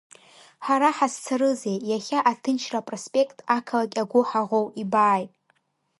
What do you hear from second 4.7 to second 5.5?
ибааит.